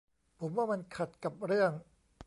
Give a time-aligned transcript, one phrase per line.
[0.39, 1.71] ผมว่ามันขัดกับเรื่อง